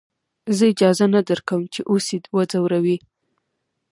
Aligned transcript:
زه 0.55 0.63
اجازه 0.73 1.05
نه 1.15 1.21
درکم 1.27 1.61
چې 1.73 1.81
اوس 1.89 2.05
يې 2.13 2.19
وځورې. 2.35 2.95